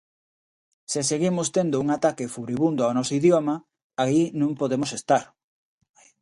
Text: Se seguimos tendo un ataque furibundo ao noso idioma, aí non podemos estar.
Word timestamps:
Se 0.91 1.01
seguimos 1.11 1.47
tendo 1.57 1.75
un 1.83 1.87
ataque 1.97 2.31
furibundo 2.35 2.81
ao 2.83 2.95
noso 2.97 3.13
idioma, 3.21 3.55
aí 4.03 4.21
non 4.39 4.57
podemos 4.61 4.91
estar. 4.99 5.23